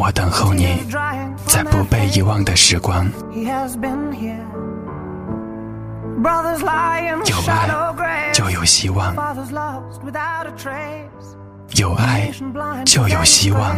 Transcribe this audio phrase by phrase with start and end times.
[0.00, 0.86] 我等候你，
[1.44, 3.04] 在不被遗忘的时光。
[3.34, 3.50] 有
[7.48, 9.12] 爱就有希望，
[11.74, 12.30] 有爱
[12.84, 13.74] 就有希望。